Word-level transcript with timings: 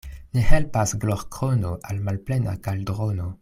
Ne 0.37 0.43
helpas 0.51 0.93
glorkrono 1.03 1.75
al 1.91 2.01
malplena 2.09 2.57
kaldrono. 2.69 3.33